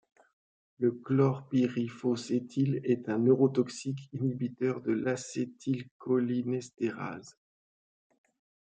[0.79, 7.37] Le chlorpyriphos-éthyl est un neurotoxique, inhibiteur de l’acétylcholinestérase.